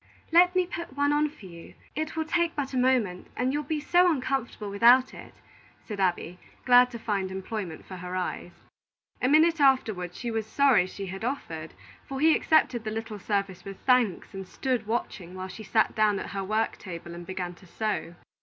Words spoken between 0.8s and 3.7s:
one on for you. It will take but a moment, and you'll